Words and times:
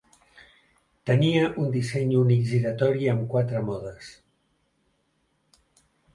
Tenia 1.09 1.43
un 1.63 1.67
disseny 1.75 2.15
únic 2.21 2.41
giratori 2.53 3.11
amb 3.13 3.29
quatre 3.35 3.63
"modes". 3.69 4.09